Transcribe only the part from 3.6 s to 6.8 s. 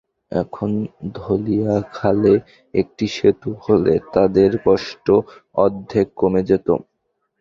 হলে তাঁদের কষ্ট অর্ধেক কমে যেত।